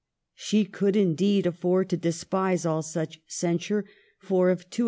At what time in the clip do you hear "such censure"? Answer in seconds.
2.81-3.85